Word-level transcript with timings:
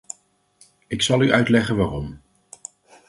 Ik 0.87 1.01
zal 1.01 1.21
u 1.21 1.31
uitleggen 1.31 1.77
waarom. 1.77 2.21